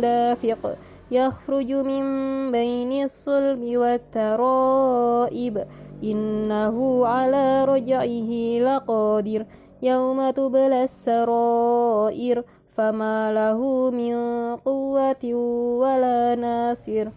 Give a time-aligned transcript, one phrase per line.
[0.00, 0.76] دافق
[1.10, 2.04] يخرج من
[2.52, 5.66] بين الصلب والترائب.
[6.04, 9.46] إنه على رجعه لقادر
[9.82, 12.44] يوم تبلى السرائر.
[12.70, 14.14] فما له من
[14.56, 15.24] قوة
[15.82, 17.08] ولا ناصر.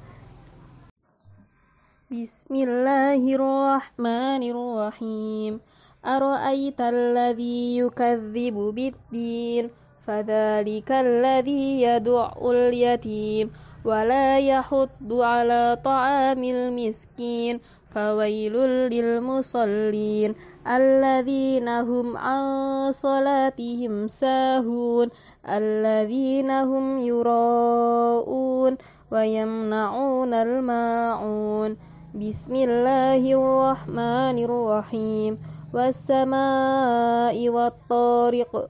[2.11, 5.59] بسم الله الرحمن الرحيم.
[6.05, 13.51] أرأيت الذي يكذب بالدين؟ فذلك الذي يدع اليتيم
[13.85, 17.59] ولا يحض على طعام المسكين
[17.95, 18.53] فويل
[18.89, 20.35] للمصلين
[20.67, 22.43] الذين هم عن
[22.91, 25.09] صلاتهم ساهون
[25.49, 28.77] الذين هم يراءون
[29.11, 31.77] ويمنعون الماعون
[32.15, 35.37] بسم الله الرحمن الرحيم
[35.73, 38.69] والسماء والطارق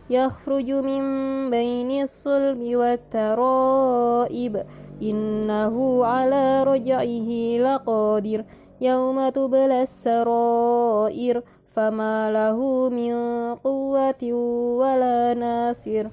[0.11, 1.03] يخرج من
[1.49, 4.65] بين الصلب والترائب.
[5.01, 8.45] إنه على رجعه لقادر
[8.81, 11.43] يوم تبلى السرائر.
[11.67, 13.15] فما له من
[13.55, 14.33] قوة
[14.77, 16.07] ولا ناصر.